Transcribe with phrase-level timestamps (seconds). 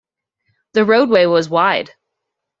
[0.73, 1.91] The roadway was wide.